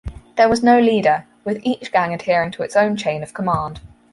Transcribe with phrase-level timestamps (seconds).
[0.35, 3.81] There was no leader with each gang adhering to its own chain of command.